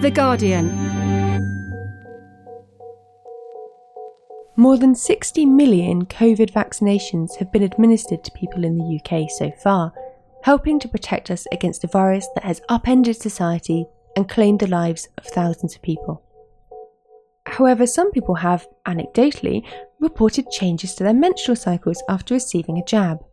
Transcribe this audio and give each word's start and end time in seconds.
The 0.00 0.12
Guardian. 0.12 0.68
More 4.54 4.76
than 4.76 4.94
60 4.94 5.44
million 5.44 6.06
COVID 6.06 6.52
vaccinations 6.52 7.34
have 7.38 7.50
been 7.50 7.64
administered 7.64 8.22
to 8.22 8.30
people 8.30 8.64
in 8.64 8.78
the 8.78 9.00
UK 9.00 9.28
so 9.28 9.50
far, 9.60 9.92
helping 10.44 10.78
to 10.78 10.88
protect 10.88 11.32
us 11.32 11.48
against 11.50 11.82
a 11.82 11.88
virus 11.88 12.28
that 12.36 12.44
has 12.44 12.62
upended 12.68 13.16
society 13.16 13.86
and 14.14 14.28
claimed 14.28 14.60
the 14.60 14.68
lives 14.68 15.08
of 15.18 15.24
thousands 15.24 15.74
of 15.74 15.82
people. 15.82 16.22
However, 17.46 17.84
some 17.84 18.12
people 18.12 18.36
have, 18.36 18.68
anecdotally, 18.86 19.66
reported 19.98 20.48
changes 20.52 20.94
to 20.94 21.02
their 21.02 21.12
menstrual 21.12 21.56
cycles 21.56 22.04
after 22.08 22.34
receiving 22.34 22.78
a 22.78 22.84
jab. 22.84 23.24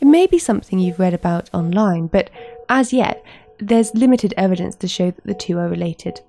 It 0.00 0.06
may 0.06 0.26
be 0.26 0.38
something 0.38 0.78
you've 0.78 1.00
read 1.00 1.14
about 1.14 1.48
online, 1.54 2.08
but 2.08 2.28
as 2.68 2.92
yet, 2.92 3.24
there's 3.60 3.94
limited 3.94 4.34
evidence 4.36 4.76
to 4.76 4.88
show 4.88 5.10
that 5.10 5.24
the 5.24 5.34
two 5.34 5.58
are 5.58 5.68
related. 5.68 6.20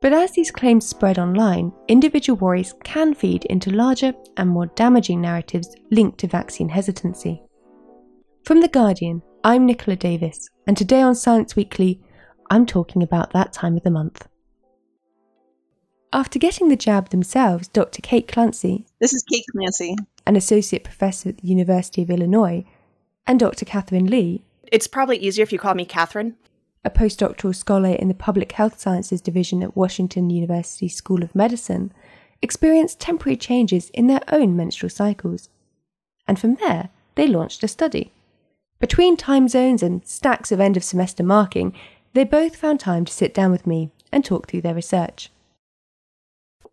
But 0.00 0.14
as 0.14 0.32
these 0.32 0.50
claims 0.50 0.86
spread 0.86 1.18
online, 1.18 1.72
individual 1.88 2.38
worries 2.38 2.74
can 2.84 3.14
feed 3.14 3.44
into 3.46 3.70
larger 3.70 4.14
and 4.36 4.48
more 4.48 4.66
damaging 4.66 5.20
narratives 5.20 5.76
linked 5.90 6.18
to 6.18 6.26
vaccine 6.26 6.70
hesitancy. 6.70 7.42
From 8.44 8.62
The 8.62 8.68
Guardian, 8.68 9.22
I'm 9.44 9.66
Nicola 9.66 9.96
Davis, 9.96 10.48
and 10.66 10.76
today 10.76 11.02
on 11.02 11.14
Science 11.14 11.54
Weekly, 11.54 12.00
I'm 12.50 12.64
talking 12.64 13.02
about 13.02 13.32
that 13.32 13.52
time 13.52 13.76
of 13.76 13.82
the 13.82 13.90
month. 13.90 14.26
After 16.12 16.38
getting 16.38 16.68
the 16.68 16.76
jab 16.76 17.10
themselves, 17.10 17.68
Dr. 17.68 18.02
Kate 18.02 18.26
Clancy. 18.26 18.86
This 19.00 19.12
is 19.12 19.22
Kate 19.22 19.44
Clancy. 19.52 19.96
An 20.26 20.34
associate 20.34 20.82
professor 20.82 21.28
at 21.28 21.36
the 21.38 21.46
University 21.46 22.02
of 22.02 22.10
Illinois, 22.10 22.64
and 23.26 23.38
Dr. 23.38 23.64
Katharine 23.64 24.06
Lee. 24.06 24.44
It's 24.70 24.86
probably 24.86 25.16
easier 25.16 25.42
if 25.42 25.52
you 25.52 25.58
call 25.58 25.74
me 25.74 25.84
Katharine. 25.84 26.36
A 26.84 26.90
postdoctoral 26.90 27.54
scholar 27.54 27.90
in 27.90 28.06
the 28.06 28.14
Public 28.14 28.52
Health 28.52 28.78
Sciences 28.78 29.20
Division 29.20 29.62
at 29.64 29.76
Washington 29.76 30.30
University 30.30 30.88
School 30.88 31.24
of 31.24 31.34
Medicine, 31.34 31.92
experienced 32.40 33.00
temporary 33.00 33.36
changes 33.36 33.90
in 33.90 34.06
their 34.06 34.22
own 34.28 34.56
menstrual 34.56 34.88
cycles. 34.88 35.48
And 36.28 36.38
from 36.38 36.54
there, 36.54 36.90
they 37.16 37.26
launched 37.26 37.64
a 37.64 37.68
study. 37.68 38.12
Between 38.78 39.16
time 39.16 39.48
zones 39.48 39.82
and 39.82 40.06
stacks 40.06 40.52
of 40.52 40.60
end 40.60 40.76
of 40.76 40.84
semester 40.84 41.24
marking, 41.24 41.74
they 42.14 42.24
both 42.24 42.56
found 42.56 42.78
time 42.78 43.04
to 43.04 43.12
sit 43.12 43.34
down 43.34 43.50
with 43.50 43.66
me 43.66 43.90
and 44.12 44.24
talk 44.24 44.48
through 44.48 44.62
their 44.62 44.74
research. 44.74 45.30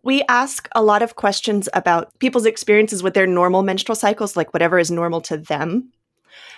We 0.03 0.23
ask 0.29 0.69
a 0.73 0.83
lot 0.83 1.01
of 1.01 1.15
questions 1.15 1.67
about 1.73 2.17
people's 2.19 2.45
experiences 2.45 3.01
with 3.03 3.15
their 3.15 3.27
normal 3.27 3.63
menstrual 3.63 3.95
cycles, 3.95 4.37
like 4.37 4.53
whatever 4.53 4.79
is 4.79 4.91
normal 4.91 5.19
to 5.21 5.37
them, 5.37 5.91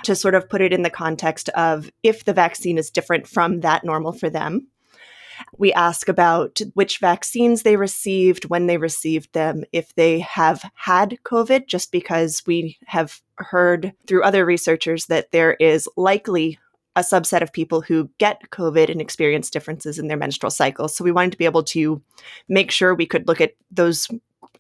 to 0.03 0.15
sort 0.15 0.35
of 0.35 0.49
put 0.49 0.61
it 0.61 0.73
in 0.73 0.83
the 0.83 0.89
context 0.89 1.49
of 1.49 1.91
if 2.03 2.25
the 2.25 2.33
vaccine 2.33 2.77
is 2.77 2.89
different 2.89 3.27
from 3.27 3.61
that 3.61 3.83
normal 3.83 4.11
for 4.11 4.29
them. 4.29 4.67
We 5.57 5.71
ask 5.73 6.09
about 6.09 6.59
which 6.73 6.99
vaccines 6.99 7.63
they 7.63 7.77
received, 7.77 8.45
when 8.45 8.67
they 8.67 8.77
received 8.77 9.33
them, 9.33 9.63
if 9.71 9.95
they 9.95 10.19
have 10.19 10.69
had 10.75 11.17
COVID, 11.23 11.67
just 11.67 11.91
because 11.91 12.43
we 12.45 12.77
have 12.87 13.21
heard 13.35 13.93
through 14.05 14.23
other 14.23 14.45
researchers 14.45 15.05
that 15.05 15.31
there 15.31 15.53
is 15.53 15.87
likely 15.95 16.59
a 16.95 17.01
subset 17.01 17.41
of 17.41 17.53
people 17.53 17.81
who 17.81 18.09
get 18.17 18.49
COVID 18.51 18.89
and 18.89 18.99
experience 18.99 19.49
differences 19.49 19.99
in 19.99 20.07
their 20.07 20.17
menstrual 20.17 20.51
cycles. 20.51 20.95
So 20.95 21.03
we 21.03 21.11
wanted 21.11 21.31
to 21.31 21.37
be 21.37 21.45
able 21.45 21.63
to 21.63 22.01
make 22.49 22.71
sure 22.71 22.93
we 22.93 23.05
could 23.05 23.27
look 23.27 23.39
at 23.39 23.53
those 23.71 24.09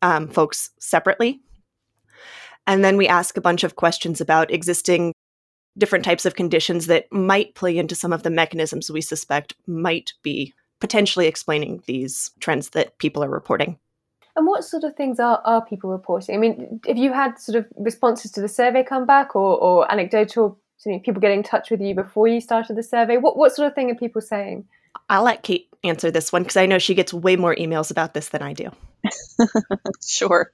um, 0.01 0.27
folks 0.29 0.69
separately. 0.79 1.41
And 2.69 2.85
then 2.85 2.97
we 2.97 3.07
ask 3.07 3.35
a 3.35 3.41
bunch 3.41 3.63
of 3.63 3.75
questions 3.75 4.21
about 4.21 4.51
existing 4.51 5.11
different 5.75 6.05
types 6.05 6.23
of 6.27 6.35
conditions 6.35 6.85
that 6.85 7.11
might 7.11 7.55
play 7.55 7.75
into 7.75 7.95
some 7.95 8.13
of 8.13 8.21
the 8.21 8.29
mechanisms 8.29 8.91
we 8.91 9.01
suspect 9.01 9.55
might 9.65 10.13
be 10.21 10.53
potentially 10.79 11.25
explaining 11.25 11.81
these 11.87 12.29
trends 12.39 12.69
that 12.69 12.95
people 12.99 13.23
are 13.23 13.29
reporting. 13.29 13.79
And 14.35 14.45
what 14.45 14.63
sort 14.63 14.83
of 14.83 14.95
things 14.95 15.19
are, 15.19 15.41
are 15.45 15.65
people 15.65 15.89
reporting? 15.89 16.35
I 16.35 16.37
mean, 16.37 16.79
have 16.87 16.95
you 16.95 17.11
had 17.11 17.39
sort 17.39 17.55
of 17.55 17.67
responses 17.75 18.29
to 18.33 18.41
the 18.41 18.47
survey 18.47 18.83
come 18.83 19.07
back 19.07 19.35
or, 19.35 19.57
or 19.57 19.91
anecdotal 19.91 20.59
people 20.83 21.21
getting 21.21 21.39
in 21.39 21.43
touch 21.43 21.71
with 21.71 21.81
you 21.81 21.95
before 21.95 22.27
you 22.27 22.39
started 22.39 22.75
the 22.75 22.83
survey? 22.83 23.17
What, 23.17 23.35
what 23.35 23.55
sort 23.55 23.67
of 23.67 23.73
thing 23.73 23.89
are 23.89 23.95
people 23.95 24.21
saying? 24.21 24.67
I'll 25.09 25.23
let 25.23 25.41
Kate 25.41 25.67
answer 25.83 26.11
this 26.11 26.31
one 26.31 26.43
because 26.43 26.57
I 26.57 26.67
know 26.67 26.77
she 26.77 26.93
gets 26.93 27.13
way 27.13 27.35
more 27.35 27.55
emails 27.55 27.89
about 27.89 28.13
this 28.13 28.29
than 28.29 28.43
I 28.43 28.53
do. 28.53 28.69
sure. 30.05 30.51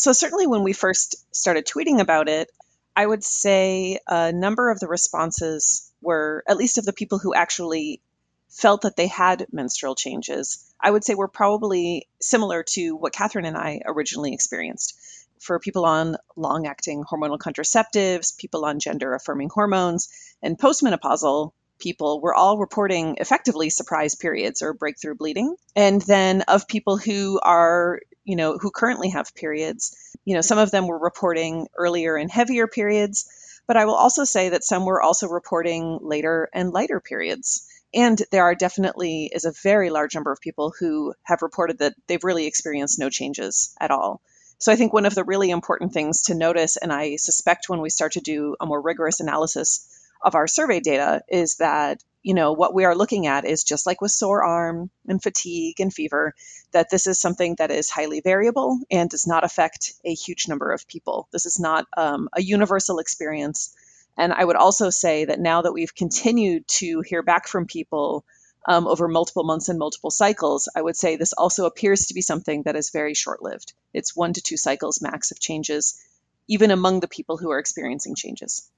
So, 0.00 0.12
certainly 0.12 0.46
when 0.46 0.62
we 0.62 0.72
first 0.72 1.16
started 1.34 1.66
tweeting 1.66 2.00
about 2.00 2.28
it, 2.28 2.50
I 2.96 3.04
would 3.06 3.22
say 3.22 3.98
a 4.06 4.32
number 4.32 4.70
of 4.70 4.80
the 4.80 4.88
responses 4.88 5.92
were, 6.00 6.42
at 6.48 6.56
least 6.56 6.78
of 6.78 6.86
the 6.86 6.94
people 6.94 7.18
who 7.18 7.34
actually 7.34 8.00
felt 8.48 8.82
that 8.82 8.96
they 8.96 9.08
had 9.08 9.46
menstrual 9.52 9.94
changes, 9.94 10.72
I 10.80 10.90
would 10.90 11.04
say 11.04 11.14
were 11.14 11.28
probably 11.28 12.08
similar 12.18 12.62
to 12.70 12.96
what 12.96 13.12
Katharine 13.12 13.44
and 13.44 13.58
I 13.58 13.82
originally 13.84 14.32
experienced 14.32 14.98
for 15.38 15.58
people 15.58 15.84
on 15.84 16.16
long 16.34 16.66
acting 16.66 17.04
hormonal 17.04 17.38
contraceptives, 17.38 18.36
people 18.38 18.64
on 18.64 18.80
gender 18.80 19.14
affirming 19.14 19.50
hormones, 19.50 20.08
and 20.42 20.58
postmenopausal 20.58 21.52
people 21.78 22.20
were 22.20 22.34
all 22.34 22.58
reporting 22.58 23.16
effectively 23.18 23.70
surprise 23.70 24.14
periods 24.14 24.62
or 24.62 24.72
breakthrough 24.72 25.14
bleeding. 25.14 25.56
And 25.74 26.00
then 26.02 26.42
of 26.42 26.68
people 26.68 26.96
who 26.96 27.40
are, 27.42 28.00
you 28.24 28.36
know, 28.36 28.58
who 28.58 28.70
currently 28.70 29.10
have 29.10 29.34
periods, 29.34 29.96
you 30.24 30.34
know, 30.34 30.40
some 30.40 30.58
of 30.58 30.70
them 30.70 30.86
were 30.86 30.98
reporting 30.98 31.68
earlier 31.76 32.16
and 32.16 32.30
heavier 32.30 32.66
periods, 32.66 33.28
but 33.66 33.76
I 33.76 33.84
will 33.84 33.94
also 33.94 34.24
say 34.24 34.50
that 34.50 34.64
some 34.64 34.84
were 34.84 35.02
also 35.02 35.28
reporting 35.28 35.98
later 36.02 36.48
and 36.52 36.72
lighter 36.72 37.00
periods. 37.00 37.66
And 37.92 38.20
there 38.30 38.44
are 38.44 38.54
definitely 38.54 39.30
is 39.32 39.44
a 39.44 39.52
very 39.62 39.90
large 39.90 40.14
number 40.14 40.32
of 40.32 40.40
people 40.40 40.72
who 40.78 41.14
have 41.22 41.42
reported 41.42 41.78
that 41.78 41.94
they've 42.06 42.22
really 42.22 42.46
experienced 42.46 42.98
no 42.98 43.10
changes 43.10 43.74
at 43.80 43.90
all. 43.90 44.20
So 44.58 44.70
I 44.70 44.76
think 44.76 44.92
one 44.92 45.06
of 45.06 45.14
the 45.14 45.24
really 45.24 45.50
important 45.50 45.92
things 45.92 46.22
to 46.24 46.34
notice, 46.34 46.76
and 46.76 46.92
I 46.92 47.16
suspect 47.16 47.68
when 47.68 47.80
we 47.80 47.90
start 47.90 48.12
to 48.12 48.20
do 48.20 48.56
a 48.60 48.66
more 48.66 48.80
rigorous 48.80 49.20
analysis 49.20 49.88
of 50.22 50.34
our 50.34 50.46
survey 50.46 50.80
data, 50.80 51.22
is 51.28 51.56
that 51.56 52.02
you 52.22 52.34
know 52.34 52.52
what 52.52 52.74
we 52.74 52.84
are 52.84 52.94
looking 52.94 53.26
at 53.26 53.44
is 53.44 53.64
just 53.64 53.86
like 53.86 54.00
with 54.00 54.10
sore 54.10 54.42
arm 54.42 54.90
and 55.06 55.22
fatigue 55.22 55.80
and 55.80 55.92
fever 55.92 56.34
that 56.72 56.90
this 56.90 57.06
is 57.06 57.18
something 57.18 57.54
that 57.56 57.70
is 57.70 57.90
highly 57.90 58.20
variable 58.20 58.78
and 58.90 59.10
does 59.10 59.26
not 59.26 59.44
affect 59.44 59.94
a 60.04 60.14
huge 60.14 60.48
number 60.48 60.70
of 60.72 60.86
people 60.86 61.28
this 61.32 61.46
is 61.46 61.58
not 61.58 61.86
um, 61.96 62.28
a 62.32 62.42
universal 62.42 62.98
experience 62.98 63.74
and 64.16 64.32
i 64.32 64.44
would 64.44 64.56
also 64.56 64.90
say 64.90 65.24
that 65.24 65.40
now 65.40 65.62
that 65.62 65.72
we've 65.72 65.94
continued 65.94 66.66
to 66.68 67.00
hear 67.00 67.22
back 67.22 67.48
from 67.48 67.66
people 67.66 68.24
um, 68.66 68.86
over 68.86 69.08
multiple 69.08 69.44
months 69.44 69.68
and 69.68 69.78
multiple 69.78 70.10
cycles, 70.10 70.68
I 70.74 70.82
would 70.82 70.96
say 70.96 71.16
this 71.16 71.32
also 71.32 71.64
appears 71.64 72.06
to 72.06 72.14
be 72.14 72.20
something 72.20 72.64
that 72.64 72.76
is 72.76 72.90
very 72.90 73.14
short 73.14 73.42
lived. 73.42 73.72
It's 73.94 74.14
one 74.14 74.34
to 74.34 74.42
two 74.42 74.56
cycles 74.56 75.00
max 75.00 75.30
of 75.30 75.40
changes, 75.40 75.98
even 76.46 76.70
among 76.70 77.00
the 77.00 77.08
people 77.08 77.36
who 77.36 77.50
are 77.50 77.58
experiencing 77.58 78.14
changes. 78.14 78.68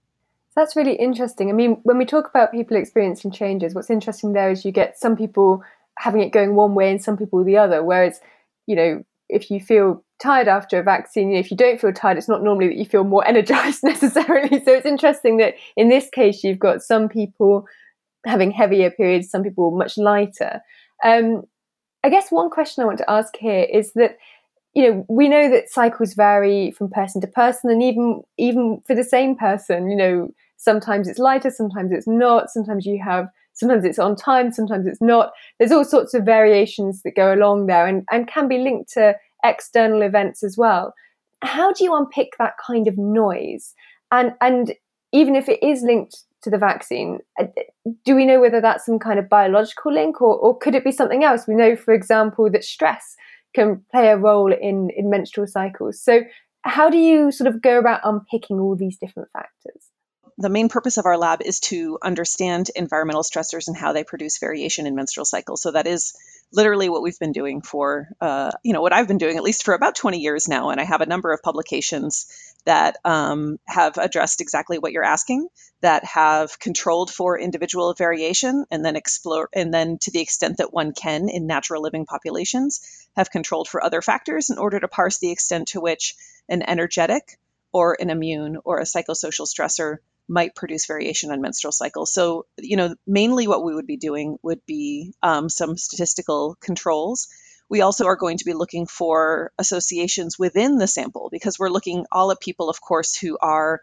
That's 0.55 0.77
really 0.77 0.95
interesting. 0.95 1.49
I 1.49 1.53
mean, 1.53 1.79
when 1.83 1.99
we 1.99 2.05
talk 2.05 2.29
about 2.29 2.53
people 2.53 2.77
experiencing 2.77 3.31
changes, 3.31 3.75
what's 3.75 3.91
interesting 3.91 4.33
there 4.33 4.51
is 4.51 4.65
you 4.65 4.73
get 4.73 4.99
some 4.99 5.17
people 5.17 5.63
having 5.99 6.21
it 6.21 6.33
going 6.33 6.55
one 6.55 6.75
way 6.75 6.91
and 6.91 7.03
some 7.03 7.17
people 7.17 7.43
the 7.45 7.57
other. 7.57 7.83
Whereas, 7.83 8.21
you 8.67 8.77
know, 8.77 9.05
if 9.29 9.51
you 9.51 9.61
feel 9.61 10.05
tired 10.23 10.49
after 10.49 10.79
a 10.79 10.83
vaccine, 10.83 11.29
you 11.29 11.35
know, 11.35 11.41
if 11.41 11.51
you 11.51 11.57
don't 11.57 11.81
feel 11.81 11.93
tired, 11.93 12.19
it's 12.19 12.29
not 12.29 12.43
normally 12.43 12.69
that 12.69 12.77
you 12.77 12.85
feel 12.85 13.05
more 13.05 13.27
energized 13.27 13.83
necessarily. 13.83 14.63
So 14.65 14.73
it's 14.73 14.87
interesting 14.87 15.39
that 15.39 15.55
in 15.77 15.89
this 15.89 16.09
case, 16.11 16.45
you've 16.45 16.59
got 16.59 16.83
some 16.83 17.09
people 17.09 17.67
having 18.27 18.51
heavier 18.51 18.91
periods, 18.91 19.31
some 19.31 19.43
people 19.43 19.71
much 19.71 19.97
lighter. 19.97 20.61
Um, 21.03 21.45
I 22.05 22.11
guess 22.11 22.31
one 22.31 22.51
question 22.51 22.83
I 22.83 22.87
want 22.87 22.99
to 22.99 23.11
ask 23.11 23.37
here 23.37 23.67
is 23.73 23.93
that 23.95 24.19
you 24.75 24.83
know 24.83 25.07
we 25.09 25.29
know 25.29 25.51
that 25.51 25.71
cycles 25.71 26.15
vary 26.15 26.71
from 26.73 26.91
person 26.91 27.21
to 27.21 27.27
person, 27.27 27.71
and 27.71 27.83
even 27.83 28.23
even 28.39 28.83
for 28.87 28.95
the 28.95 29.05
same 29.05 29.37
person, 29.37 29.91
you 29.91 29.97
know 29.97 30.33
sometimes 30.57 31.09
it's 31.09 31.19
lighter, 31.19 31.51
sometimes 31.51 31.93
it's 31.93 32.07
not. 32.07 32.51
Sometimes 32.51 32.87
you 32.87 33.03
have 33.03 33.29
sometimes 33.55 33.85
it's 33.85 33.99
on 33.99 34.17
time, 34.17 34.53
sometimes 34.53 34.87
it's 34.87 35.03
not. 35.03 35.33
There's 35.59 35.73
all 35.73 35.85
sorts 35.85 36.15
of 36.15 36.25
variations 36.25 37.03
that 37.03 37.17
go 37.17 37.35
along 37.35 37.67
there, 37.67 37.87
and 37.87 38.05
and 38.11 38.29
can 38.29 38.49
be 38.49 38.59
linked 38.59 38.93
to 38.93 39.15
external 39.45 40.03
events 40.03 40.43
as 40.43 40.57
well. 40.57 40.95
How 41.43 41.73
do 41.73 41.85
you 41.85 41.95
unpick 41.95 42.35
that 42.39 42.55
kind 42.65 42.87
of 42.87 42.97
noise? 42.97 43.75
And 44.11 44.33
and 44.41 44.75
even 45.13 45.37
if 45.37 45.49
it 45.49 45.63
is 45.63 45.83
linked 45.83 46.25
to 46.43 46.51
the 46.51 46.59
vaccine. 46.59 47.21
Uh, 47.39 47.45
do 48.05 48.15
we 48.15 48.27
know 48.27 48.41
whether 48.41 48.61
that's 48.61 48.85
some 48.85 48.99
kind 48.99 49.19
of 49.19 49.29
biological 49.29 49.93
link 49.93 50.21
or, 50.21 50.37
or 50.37 50.59
could 50.59 50.75
it 50.75 50.85
be 50.85 50.93
something 50.93 51.25
else? 51.25 51.47
We 51.47 51.55
know, 51.55 51.77
for 51.77 51.95
example, 51.95 52.51
that 52.51 52.65
stress 52.65 53.17
can 53.55 53.85
play 53.91 54.09
a 54.09 54.17
role 54.17 54.53
in, 54.53 54.91
in 54.97 55.11
menstrual 55.11 55.47
cycles. 55.47 56.01
So, 56.01 56.23
how 56.63 56.91
do 56.91 56.97
you 56.97 57.33
sort 57.33 57.49
of 57.49 57.61
go 57.61 57.79
about 57.79 58.03
unpicking 58.05 58.61
all 58.61 58.77
these 58.77 58.97
different 58.97 59.31
factors? 59.33 59.83
The 60.39 60.49
main 60.49 60.69
purpose 60.69 60.97
of 60.97 61.07
our 61.07 61.19
lab 61.19 61.43
is 61.43 61.61
to 61.61 61.99
understand 62.03 62.71
environmental 62.75 63.23
stressors 63.23 63.67
and 63.67 63.77
how 63.77 63.93
they 63.93 64.05
produce 64.05 64.39
variation 64.39 64.87
in 64.87 64.95
menstrual 64.95 65.25
cycles. 65.25 65.63
So, 65.63 65.73
that 65.73 65.87
is 65.87 66.15
literally 66.53 66.89
what 66.89 67.03
we've 67.03 67.19
been 67.19 67.33
doing 67.33 67.63
for, 67.63 68.09
uh, 68.21 68.51
you 68.63 68.73
know, 68.73 68.83
what 68.83 68.93
I've 68.93 69.09
been 69.09 69.19
doing 69.19 69.37
at 69.37 69.43
least 69.43 69.65
for 69.65 69.75
about 69.75 69.95
20 69.95 70.19
years 70.19 70.49
now. 70.49 70.71
And 70.71 70.81
I 70.81 70.85
have 70.85 71.01
a 71.01 71.07
number 71.07 71.33
of 71.33 71.43
publications 71.43 72.27
that 72.65 72.97
um, 73.05 73.59
have 73.67 73.99
addressed 73.99 74.41
exactly 74.41 74.79
what 74.79 74.93
you're 74.93 75.05
asking, 75.05 75.49
that 75.81 76.05
have 76.05 76.59
controlled 76.59 77.11
for 77.11 77.39
individual 77.39 77.95
variation, 77.95 78.65
and 78.71 78.85
then 78.85 78.97
explore, 78.97 79.49
and 79.53 79.73
then 79.75 79.99
to 80.03 80.11
the 80.11 80.21
extent 80.21 80.59
that 80.59 80.73
one 80.73 80.93
can 80.93 81.29
in 81.29 81.47
natural 81.47 81.83
living 81.83 82.07
populations, 82.07 83.09
have 83.17 83.31
controlled 83.31 83.69
for 83.69 83.83
other 83.83 84.03
factors 84.03 84.51
in 84.51 84.59
order 84.59 84.79
to 84.79 84.89
parse 84.89 85.19
the 85.19 85.33
extent 85.33 85.69
to 85.69 85.81
which 85.81 86.15
an 86.49 86.63
energetic 86.63 87.39
or 87.73 87.97
an 88.01 88.11
immune 88.11 88.59
or 88.65 88.79
a 88.79 88.85
psychosocial 88.85 89.47
stressor 89.47 89.99
might 90.29 90.55
produce 90.55 90.87
variation 90.87 91.31
on 91.31 91.41
menstrual 91.41 91.73
cycles. 91.73 92.13
So, 92.13 92.47
you 92.59 92.77
know, 92.77 92.95
mainly 93.07 93.47
what 93.47 93.65
we 93.65 93.75
would 93.75 93.87
be 93.87 93.97
doing 93.97 94.39
would 94.43 94.61
be 94.67 95.15
um, 95.23 95.49
some 95.49 95.77
statistical 95.77 96.57
controls. 96.61 97.29
We 97.69 97.81
also 97.81 98.07
are 98.07 98.17
going 98.17 98.39
to 98.39 98.45
be 98.45 98.55
looking 98.55 98.87
for 98.87 99.53
associations 99.59 100.39
within 100.39 100.79
the 100.79 100.87
sample 100.87 101.29
because 101.31 101.59
we're 101.59 101.71
looking 101.71 102.07
all 102.13 102.31
at 102.31 102.41
people, 102.41 102.69
of 102.69 102.81
course, 102.81 103.17
who 103.17 103.39
are, 103.41 103.81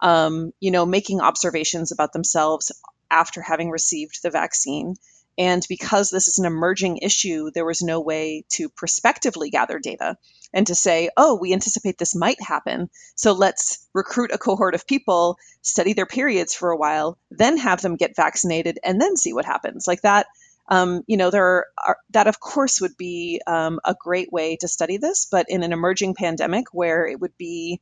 um, 0.00 0.52
you 0.60 0.70
know, 0.70 0.86
making 0.86 1.20
observations 1.20 1.92
about 1.92 2.12
themselves 2.12 2.72
after 3.10 3.40
having 3.40 3.70
received 3.70 4.22
the 4.22 4.30
vaccine. 4.30 4.94
And 5.40 5.64
because 5.70 6.10
this 6.10 6.28
is 6.28 6.38
an 6.38 6.44
emerging 6.44 6.98
issue, 6.98 7.50
there 7.50 7.64
was 7.64 7.80
no 7.80 7.98
way 8.02 8.44
to 8.50 8.68
prospectively 8.68 9.48
gather 9.48 9.78
data 9.78 10.18
and 10.52 10.66
to 10.66 10.74
say, 10.74 11.08
oh, 11.16 11.34
we 11.34 11.54
anticipate 11.54 11.96
this 11.96 12.14
might 12.14 12.42
happen. 12.42 12.90
So 13.14 13.32
let's 13.32 13.88
recruit 13.94 14.32
a 14.34 14.38
cohort 14.38 14.74
of 14.74 14.86
people, 14.86 15.38
study 15.62 15.94
their 15.94 16.04
periods 16.04 16.54
for 16.54 16.72
a 16.72 16.76
while, 16.76 17.16
then 17.30 17.56
have 17.56 17.80
them 17.80 17.96
get 17.96 18.16
vaccinated, 18.16 18.80
and 18.84 19.00
then 19.00 19.16
see 19.16 19.32
what 19.32 19.46
happens. 19.46 19.88
Like 19.88 20.02
that, 20.02 20.26
um, 20.68 21.04
you 21.06 21.16
know, 21.16 21.30
there 21.30 21.64
are, 21.78 21.96
that 22.10 22.26
of 22.26 22.38
course 22.38 22.82
would 22.82 22.98
be 22.98 23.40
um, 23.46 23.80
a 23.82 23.96
great 23.98 24.30
way 24.30 24.56
to 24.56 24.68
study 24.68 24.98
this, 24.98 25.26
but 25.30 25.46
in 25.48 25.62
an 25.62 25.72
emerging 25.72 26.16
pandemic 26.16 26.66
where 26.72 27.06
it 27.06 27.18
would 27.18 27.36
be, 27.38 27.80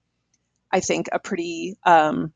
I 0.71 0.79
think, 0.79 1.09
a 1.11 1.19
pretty 1.19 1.77
um, 1.85 2.33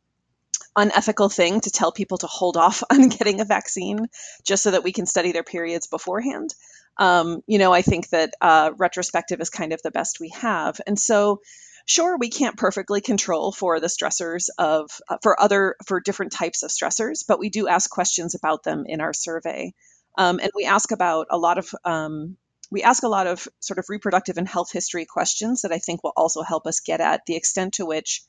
unethical 0.76 1.28
thing 1.28 1.60
to 1.60 1.70
tell 1.70 1.92
people 1.92 2.18
to 2.18 2.26
hold 2.26 2.56
off 2.56 2.82
on 2.90 3.08
getting 3.08 3.40
a 3.40 3.44
vaccine 3.44 4.06
just 4.44 4.62
so 4.62 4.70
that 4.70 4.84
we 4.84 4.92
can 4.92 5.06
study 5.06 5.32
their 5.32 5.44
periods 5.44 5.86
beforehand 5.86 6.54
um, 6.96 7.42
you 7.46 7.58
know, 7.58 7.72
I 7.72 7.82
think 7.82 8.08
that 8.10 8.34
uh, 8.40 8.72
retrospective 8.76 9.40
is 9.40 9.50
kind 9.50 9.72
of 9.72 9.82
the 9.82 9.90
best 9.90 10.20
we 10.20 10.30
have. 10.30 10.80
And 10.86 10.98
so, 10.98 11.40
sure, 11.86 12.16
we 12.18 12.28
can't 12.28 12.56
perfectly 12.56 13.00
control 13.00 13.52
for 13.52 13.80
the 13.80 13.86
stressors 13.86 14.48
of, 14.58 14.90
uh, 15.08 15.18
for 15.22 15.40
other, 15.40 15.76
for 15.86 16.00
different 16.00 16.32
types 16.32 16.62
of 16.62 16.70
stressors, 16.70 17.24
but 17.26 17.38
we 17.38 17.50
do 17.50 17.68
ask 17.68 17.90
questions 17.90 18.34
about 18.34 18.62
them 18.62 18.84
in 18.86 19.00
our 19.00 19.12
survey. 19.12 19.72
Um, 20.18 20.38
and 20.40 20.50
we 20.54 20.66
ask 20.66 20.92
about 20.92 21.28
a 21.30 21.38
lot 21.38 21.58
of, 21.58 21.74
um, 21.84 22.36
we 22.70 22.82
ask 22.82 23.02
a 23.02 23.08
lot 23.08 23.26
of 23.26 23.48
sort 23.60 23.78
of 23.78 23.86
reproductive 23.88 24.38
and 24.38 24.48
health 24.48 24.72
history 24.72 25.06
questions 25.06 25.62
that 25.62 25.72
I 25.72 25.78
think 25.78 26.02
will 26.02 26.12
also 26.16 26.42
help 26.42 26.66
us 26.66 26.80
get 26.80 27.00
at 27.00 27.22
the 27.26 27.36
extent 27.36 27.74
to 27.74 27.86
which, 27.86 28.22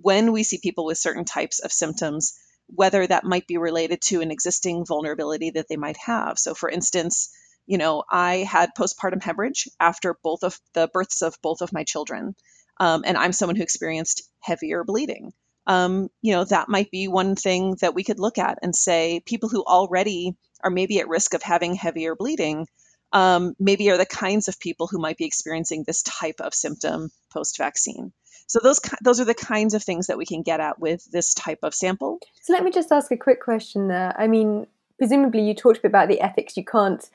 when 0.00 0.32
we 0.32 0.42
see 0.42 0.58
people 0.58 0.84
with 0.84 0.98
certain 0.98 1.24
types 1.24 1.60
of 1.60 1.72
symptoms, 1.72 2.38
whether 2.66 3.06
that 3.06 3.24
might 3.24 3.46
be 3.46 3.58
related 3.58 4.00
to 4.02 4.20
an 4.20 4.30
existing 4.30 4.84
vulnerability 4.84 5.50
that 5.50 5.68
they 5.68 5.76
might 5.76 5.96
have. 5.98 6.38
So, 6.38 6.54
for 6.54 6.68
instance, 6.68 7.30
you 7.66 7.78
know, 7.78 8.04
I 8.10 8.36
had 8.38 8.70
postpartum 8.78 9.22
hemorrhage 9.22 9.68
after 9.80 10.16
both 10.22 10.44
of 10.44 10.58
the 10.74 10.88
births 10.92 11.22
of 11.22 11.36
both 11.42 11.60
of 11.62 11.72
my 11.72 11.84
children. 11.84 12.34
Um, 12.78 13.04
and 13.06 13.16
I'm 13.16 13.32
someone 13.32 13.56
who 13.56 13.62
experienced 13.62 14.22
heavier 14.40 14.84
bleeding. 14.84 15.32
Um, 15.66 16.08
you 16.22 16.32
know, 16.32 16.44
that 16.44 16.68
might 16.68 16.90
be 16.90 17.08
one 17.08 17.34
thing 17.34 17.76
that 17.80 17.94
we 17.94 18.04
could 18.04 18.20
look 18.20 18.38
at 18.38 18.58
and 18.62 18.74
say 18.74 19.20
people 19.24 19.48
who 19.48 19.64
already 19.64 20.36
are 20.62 20.70
maybe 20.70 21.00
at 21.00 21.08
risk 21.08 21.34
of 21.34 21.42
having 21.42 21.74
heavier 21.74 22.14
bleeding 22.14 22.66
um, 23.12 23.54
maybe 23.58 23.90
are 23.90 23.98
the 23.98 24.06
kinds 24.06 24.48
of 24.48 24.60
people 24.60 24.86
who 24.86 24.98
might 24.98 25.16
be 25.16 25.24
experiencing 25.24 25.84
this 25.84 26.02
type 26.02 26.40
of 26.40 26.54
symptom 26.54 27.10
post 27.32 27.58
vaccine. 27.58 28.12
So 28.46 28.60
those 28.62 28.80
those 29.02 29.20
are 29.20 29.24
the 29.24 29.34
kinds 29.34 29.74
of 29.74 29.82
things 29.82 30.06
that 30.06 30.18
we 30.18 30.26
can 30.26 30.42
get 30.42 30.60
at 30.60 30.78
with 30.78 31.04
this 31.10 31.34
type 31.34 31.60
of 31.62 31.74
sample. 31.74 32.20
So 32.42 32.52
let 32.52 32.64
me 32.64 32.70
just 32.70 32.92
ask 32.92 33.10
a 33.10 33.16
quick 33.16 33.42
question 33.42 33.88
there. 33.88 34.14
I 34.18 34.28
mean, 34.28 34.66
presumably 34.98 35.42
you 35.42 35.54
talked 35.54 35.78
a 35.78 35.82
bit 35.82 35.90
about 35.90 36.08
the 36.08 36.20
ethics. 36.20 36.56
You 36.56 36.64
can't 36.64 37.08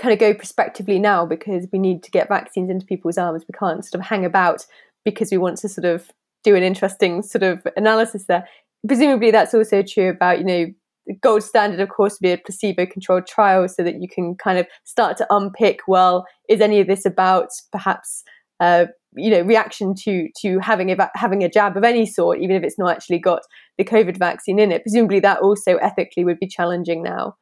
kind 0.00 0.12
of 0.12 0.18
go 0.18 0.34
prospectively 0.34 0.98
now 0.98 1.24
because 1.24 1.66
we 1.72 1.78
need 1.78 2.02
to 2.02 2.10
get 2.10 2.28
vaccines 2.28 2.70
into 2.70 2.86
people's 2.86 3.18
arms. 3.18 3.44
We 3.48 3.56
can't 3.56 3.84
sort 3.84 4.00
of 4.00 4.06
hang 4.08 4.24
about 4.24 4.66
because 5.04 5.30
we 5.30 5.38
want 5.38 5.58
to 5.58 5.68
sort 5.68 5.84
of 5.84 6.10
do 6.42 6.56
an 6.56 6.62
interesting 6.62 7.22
sort 7.22 7.42
of 7.42 7.66
analysis 7.76 8.24
there. 8.24 8.48
Presumably, 8.86 9.30
that's 9.30 9.54
also 9.54 9.82
true 9.82 10.10
about 10.10 10.38
you 10.38 10.44
know 10.44 10.66
the 11.06 11.14
gold 11.14 11.42
standard, 11.42 11.80
of 11.80 11.88
course, 11.90 12.14
would 12.14 12.26
be 12.26 12.32
a 12.32 12.38
placebo-controlled 12.38 13.26
trial, 13.26 13.68
so 13.68 13.82
that 13.82 14.00
you 14.00 14.08
can 14.08 14.34
kind 14.34 14.58
of 14.58 14.66
start 14.84 15.16
to 15.18 15.26
unpick. 15.30 15.80
Well, 15.86 16.26
is 16.48 16.60
any 16.60 16.80
of 16.80 16.86
this 16.86 17.06
about 17.06 17.50
perhaps 17.70 18.24
uh, 18.60 18.86
you 19.16 19.30
know 19.30 19.40
reaction 19.42 19.94
to 20.04 20.28
to 20.42 20.58
having 20.58 20.90
a 20.90 21.10
having 21.14 21.44
a 21.44 21.48
jab 21.48 21.76
of 21.76 21.84
any 21.84 22.06
sort, 22.06 22.40
even 22.40 22.56
if 22.56 22.62
it's 22.62 22.78
not 22.78 22.96
actually 22.96 23.18
got 23.18 23.42
the 23.78 23.84
COVID 23.84 24.18
vaccine 24.18 24.58
in 24.58 24.72
it? 24.72 24.82
Presumably, 24.82 25.20
that 25.20 25.40
also 25.40 25.76
ethically 25.76 26.24
would 26.24 26.38
be 26.38 26.46
challenging 26.46 27.02
now. 27.02 27.36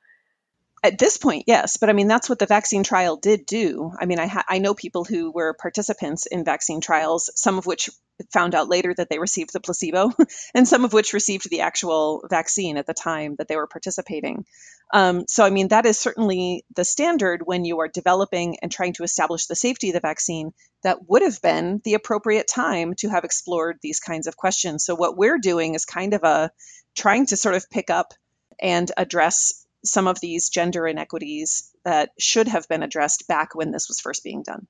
At 0.84 0.98
this 0.98 1.16
point, 1.16 1.44
yes, 1.46 1.76
but 1.76 1.90
I 1.90 1.92
mean 1.92 2.08
that's 2.08 2.28
what 2.28 2.40
the 2.40 2.46
vaccine 2.46 2.82
trial 2.82 3.16
did 3.16 3.46
do. 3.46 3.92
I 4.00 4.06
mean, 4.06 4.18
I 4.18 4.26
ha- 4.26 4.44
I 4.48 4.58
know 4.58 4.74
people 4.74 5.04
who 5.04 5.30
were 5.30 5.54
participants 5.54 6.26
in 6.26 6.44
vaccine 6.44 6.80
trials, 6.80 7.30
some 7.36 7.58
of 7.58 7.66
which 7.66 7.88
found 8.32 8.54
out 8.54 8.68
later 8.68 8.94
that 8.94 9.08
they 9.08 9.18
received 9.18 9.52
the 9.52 9.60
placebo, 9.60 10.12
and 10.54 10.66
some 10.66 10.84
of 10.84 10.92
which 10.92 11.12
received 11.12 11.48
the 11.50 11.60
actual 11.60 12.24
vaccine 12.28 12.76
at 12.76 12.86
the 12.86 12.94
time 12.94 13.34
that 13.36 13.48
they 13.48 13.56
were 13.56 13.66
participating. 13.66 14.44
Um, 14.92 15.24
so, 15.26 15.44
I 15.44 15.50
mean, 15.50 15.68
that 15.68 15.86
is 15.86 15.98
certainly 15.98 16.64
the 16.76 16.84
standard 16.84 17.42
when 17.44 17.64
you 17.64 17.80
are 17.80 17.88
developing 17.88 18.58
and 18.60 18.70
trying 18.70 18.92
to 18.94 19.04
establish 19.04 19.46
the 19.46 19.56
safety 19.56 19.88
of 19.88 19.94
the 19.94 20.00
vaccine. 20.00 20.52
That 20.82 21.08
would 21.08 21.22
have 21.22 21.40
been 21.40 21.80
the 21.84 21.94
appropriate 21.94 22.48
time 22.48 22.94
to 22.98 23.08
have 23.08 23.24
explored 23.24 23.78
these 23.80 24.00
kinds 24.00 24.26
of 24.26 24.36
questions. 24.36 24.84
So, 24.84 24.94
what 24.94 25.16
we're 25.16 25.38
doing 25.38 25.74
is 25.74 25.84
kind 25.84 26.12
of 26.12 26.24
a 26.24 26.50
trying 26.94 27.26
to 27.26 27.36
sort 27.36 27.54
of 27.54 27.70
pick 27.70 27.88
up 27.88 28.12
and 28.60 28.90
address 28.96 29.64
some 29.84 30.06
of 30.06 30.20
these 30.20 30.48
gender 30.48 30.86
inequities 30.86 31.70
that 31.84 32.10
should 32.18 32.48
have 32.48 32.68
been 32.68 32.82
addressed 32.82 33.26
back 33.26 33.54
when 33.54 33.70
this 33.70 33.88
was 33.88 34.00
first 34.00 34.22
being 34.22 34.42
done. 34.42 34.66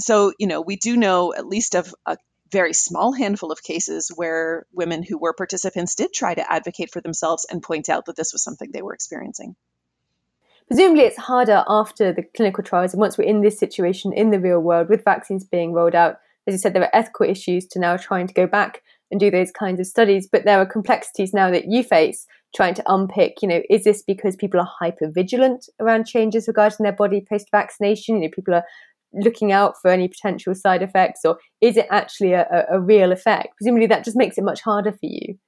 So, 0.00 0.32
you 0.38 0.46
know, 0.46 0.60
we 0.60 0.76
do 0.76 0.96
know 0.96 1.32
at 1.34 1.46
least 1.46 1.74
of 1.74 1.94
a 2.04 2.16
very 2.50 2.72
small 2.72 3.12
handful 3.12 3.52
of 3.52 3.62
cases 3.62 4.12
where 4.14 4.66
women 4.72 5.02
who 5.02 5.18
were 5.18 5.32
participants 5.32 5.94
did 5.94 6.12
try 6.12 6.34
to 6.34 6.52
advocate 6.52 6.92
for 6.92 7.00
themselves 7.00 7.46
and 7.50 7.62
point 7.62 7.88
out 7.88 8.06
that 8.06 8.16
this 8.16 8.32
was 8.32 8.42
something 8.42 8.70
they 8.72 8.82
were 8.82 8.94
experiencing. 8.94 9.56
Presumably, 10.68 11.04
it's 11.04 11.16
harder 11.16 11.64
after 11.68 12.12
the 12.12 12.22
clinical 12.22 12.64
trials, 12.64 12.92
and 12.92 13.00
once 13.00 13.16
we're 13.16 13.28
in 13.28 13.40
this 13.40 13.58
situation 13.58 14.12
in 14.12 14.30
the 14.30 14.40
real 14.40 14.58
world 14.58 14.88
with 14.88 15.04
vaccines 15.04 15.44
being 15.44 15.72
rolled 15.72 15.94
out. 15.94 16.16
As 16.48 16.54
you 16.54 16.58
said, 16.58 16.74
there 16.74 16.82
are 16.82 16.96
ethical 16.96 17.28
issues 17.28 17.66
to 17.68 17.78
now 17.78 17.96
trying 17.96 18.26
to 18.26 18.34
go 18.34 18.46
back 18.46 18.82
and 19.10 19.20
do 19.20 19.30
those 19.30 19.52
kinds 19.52 19.78
of 19.78 19.86
studies, 19.86 20.28
but 20.30 20.44
there 20.44 20.60
are 20.60 20.66
complexities 20.66 21.32
now 21.32 21.50
that 21.50 21.66
you 21.68 21.84
face 21.84 22.26
trying 22.54 22.74
to 22.74 22.82
unpick, 22.86 23.42
you 23.42 23.48
know, 23.48 23.62
is 23.68 23.84
this 23.84 24.02
because 24.02 24.34
people 24.34 24.58
are 24.58 24.68
hyper 24.80 25.10
vigilant 25.10 25.68
around 25.78 26.06
changes 26.06 26.48
regarding 26.48 26.82
their 26.82 26.92
body 26.92 27.24
post 27.28 27.48
vaccination? 27.50 28.16
You 28.16 28.22
know, 28.22 28.34
people 28.34 28.54
are 28.54 28.64
looking 29.12 29.52
out 29.52 29.74
for 29.80 29.90
any 29.90 30.08
potential 30.08 30.54
side 30.54 30.82
effects, 30.82 31.20
or 31.24 31.38
is 31.60 31.76
it 31.76 31.86
actually 31.90 32.32
a, 32.32 32.66
a, 32.70 32.80
real 32.80 33.12
effect? 33.12 33.56
Presumably, 33.56 33.86
that 33.86 34.04
just 34.04 34.16
makes 34.16 34.38
it 34.38 34.44
much 34.44 34.60
harder 34.60 34.92
for 34.92 34.98
you. 35.02 35.38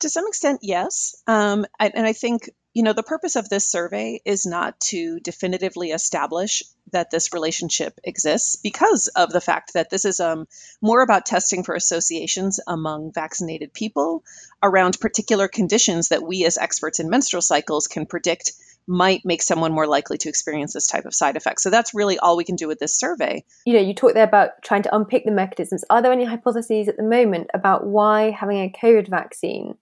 To 0.00 0.08
some 0.08 0.26
extent, 0.28 0.60
yes. 0.62 1.16
Um, 1.26 1.66
and 1.80 2.06
I 2.06 2.12
think 2.12 2.50
you 2.78 2.84
know, 2.84 2.92
the 2.92 3.02
purpose 3.02 3.34
of 3.34 3.48
this 3.48 3.66
survey 3.66 4.20
is 4.24 4.46
not 4.46 4.78
to 4.78 5.18
definitively 5.18 5.90
establish 5.90 6.62
that 6.92 7.10
this 7.10 7.32
relationship 7.32 7.98
exists 8.04 8.54
because 8.54 9.08
of 9.08 9.30
the 9.30 9.40
fact 9.40 9.72
that 9.72 9.90
this 9.90 10.04
is 10.04 10.20
um, 10.20 10.46
more 10.80 11.02
about 11.02 11.26
testing 11.26 11.64
for 11.64 11.74
associations 11.74 12.60
among 12.68 13.12
vaccinated 13.12 13.72
people 13.72 14.22
around 14.62 15.00
particular 15.00 15.48
conditions 15.48 16.10
that 16.10 16.22
we 16.22 16.44
as 16.44 16.56
experts 16.56 17.00
in 17.00 17.10
menstrual 17.10 17.42
cycles 17.42 17.88
can 17.88 18.06
predict 18.06 18.52
might 18.88 19.20
make 19.24 19.42
someone 19.42 19.72
more 19.72 19.86
likely 19.86 20.16
to 20.16 20.28
experience 20.28 20.72
this 20.72 20.86
type 20.86 21.04
of 21.04 21.14
side 21.14 21.36
effect. 21.36 21.60
So 21.60 21.68
that's 21.68 21.94
really 21.94 22.18
all 22.18 22.36
we 22.36 22.44
can 22.44 22.56
do 22.56 22.66
with 22.66 22.78
this 22.78 22.98
survey. 22.98 23.44
You 23.66 23.74
know, 23.74 23.80
you 23.80 23.94
talked 23.94 24.14
there 24.14 24.24
about 24.24 24.62
trying 24.62 24.82
to 24.84 24.96
unpick 24.96 25.24
the 25.26 25.30
mechanisms. 25.30 25.84
Are 25.90 26.00
there 26.00 26.12
any 26.12 26.24
hypotheses 26.24 26.88
at 26.88 26.96
the 26.96 27.02
moment 27.02 27.50
about 27.52 27.86
why 27.86 28.30
having 28.30 28.56
a 28.58 28.72
COVID 28.72 29.08
vaccine 29.08 29.76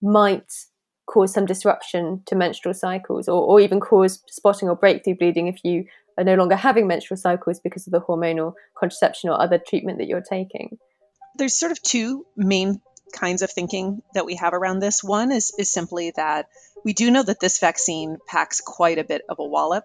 might 0.00 0.50
cause 1.06 1.32
some 1.32 1.46
disruption 1.46 2.22
to 2.26 2.34
menstrual 2.34 2.74
cycles 2.74 3.28
or, 3.28 3.40
or 3.40 3.60
even 3.60 3.78
cause 3.78 4.22
spotting 4.28 4.68
or 4.68 4.74
breakthrough 4.74 5.14
bleeding 5.14 5.46
if 5.46 5.62
you 5.62 5.84
are 6.18 6.24
no 6.24 6.34
longer 6.34 6.56
having 6.56 6.86
menstrual 6.86 7.18
cycles 7.18 7.60
because 7.60 7.86
of 7.86 7.92
the 7.92 8.00
hormonal 8.00 8.54
contraception 8.76 9.30
or 9.30 9.40
other 9.40 9.58
treatment 9.58 9.98
that 9.98 10.08
you're 10.08 10.22
taking? 10.22 10.78
There's 11.36 11.56
sort 11.56 11.72
of 11.72 11.82
two 11.82 12.24
main 12.36 12.80
kinds 13.12 13.42
of 13.42 13.50
thinking 13.50 14.02
that 14.14 14.26
we 14.26 14.36
have 14.36 14.54
around 14.54 14.80
this. 14.80 15.04
One 15.04 15.30
is, 15.30 15.52
is 15.58 15.72
simply 15.72 16.12
that 16.16 16.48
we 16.86 16.92
do 16.92 17.10
know 17.10 17.24
that 17.24 17.40
this 17.40 17.58
vaccine 17.58 18.18
packs 18.28 18.60
quite 18.60 18.98
a 18.98 19.04
bit 19.04 19.22
of 19.28 19.40
a 19.40 19.44
wallop. 19.44 19.82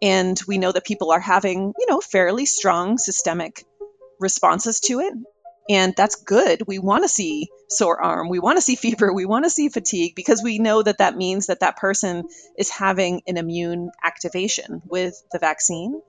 And 0.00 0.40
we 0.46 0.58
know 0.58 0.70
that 0.70 0.86
people 0.86 1.10
are 1.10 1.18
having, 1.18 1.74
you 1.76 1.86
know, 1.90 2.00
fairly 2.00 2.46
strong 2.46 2.98
systemic 2.98 3.64
responses 4.20 4.78
to 4.82 5.00
it. 5.00 5.12
And 5.68 5.92
that's 5.96 6.22
good. 6.22 6.62
We 6.68 6.78
want 6.78 7.02
to 7.02 7.08
see 7.08 7.48
sore 7.68 8.00
arm. 8.00 8.28
We 8.28 8.38
want 8.38 8.58
to 8.58 8.62
see 8.62 8.76
fever. 8.86 9.12
We 9.12 9.26
want 9.26 9.44
to 9.44 9.50
see 9.50 9.70
fatigue 9.70 10.14
because 10.14 10.40
we 10.40 10.60
know 10.60 10.80
that 10.84 10.98
that 10.98 11.16
means 11.16 11.48
that 11.48 11.60
that 11.60 11.76
person 11.76 12.28
is 12.56 12.70
having 12.70 13.22
an 13.26 13.36
immune 13.36 13.90
activation 14.04 14.82
with 14.86 15.20
the 15.32 15.40
vaccine. 15.40 16.00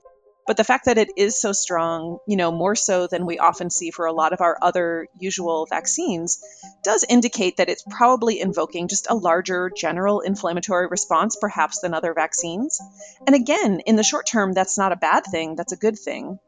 But 0.46 0.56
the 0.56 0.64
fact 0.64 0.86
that 0.86 0.98
it 0.98 1.10
is 1.16 1.40
so 1.40 1.52
strong, 1.52 2.18
you 2.26 2.36
know, 2.36 2.50
more 2.50 2.74
so 2.74 3.06
than 3.06 3.26
we 3.26 3.38
often 3.38 3.70
see 3.70 3.90
for 3.90 4.06
a 4.06 4.12
lot 4.12 4.32
of 4.32 4.40
our 4.40 4.58
other 4.60 5.06
usual 5.18 5.66
vaccines, 5.66 6.42
does 6.82 7.04
indicate 7.08 7.58
that 7.58 7.68
it's 7.68 7.84
probably 7.88 8.40
invoking 8.40 8.88
just 8.88 9.06
a 9.08 9.14
larger 9.14 9.70
general 9.76 10.20
inflammatory 10.20 10.88
response, 10.88 11.36
perhaps, 11.40 11.80
than 11.80 11.94
other 11.94 12.12
vaccines. 12.12 12.80
And 13.26 13.36
again, 13.36 13.80
in 13.86 13.96
the 13.96 14.02
short 14.02 14.26
term, 14.26 14.52
that's 14.52 14.76
not 14.76 14.92
a 14.92 14.96
bad 14.96 15.24
thing, 15.24 15.54
that's 15.54 15.72
a 15.72 15.76
good 15.76 15.98
thing. 15.98 16.38